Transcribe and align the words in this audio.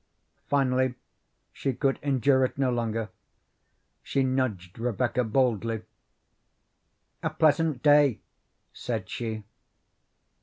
Finally 0.47 0.95
she 1.53 1.73
could 1.73 1.99
endure 2.01 2.43
it 2.43 2.57
no 2.57 2.71
longer; 2.71 3.09
she 4.01 4.23
nudged 4.23 4.79
Rebecca 4.79 5.23
boldly. 5.23 5.83
"A 7.21 7.29
pleasant 7.29 7.83
day," 7.83 8.17
said 8.73 9.07
she. 9.07 9.43